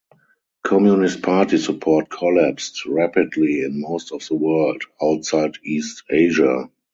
Communist 0.63 1.21
party 1.21 1.59
support 1.59 2.09
collapsed 2.09 2.87
rapidly 2.87 3.61
in 3.61 3.79
most 3.81 4.11
of 4.11 4.27
the 4.27 4.33
world 4.33 4.81
(outside 4.99 5.59
East 5.63 6.05
Asia). 6.09 6.71